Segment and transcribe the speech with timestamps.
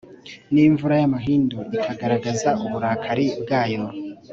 [0.53, 3.83] n'imvura y'amahindu ikagaragaza uburakari bwayo